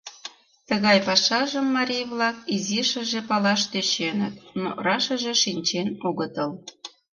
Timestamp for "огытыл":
6.07-6.51